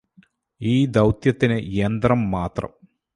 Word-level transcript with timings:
ഈ 0.61 0.85
ദൌത്യത്തിന് 0.87 1.57
യന്ത്രം 1.73 2.31
മാത്രം 2.31 2.71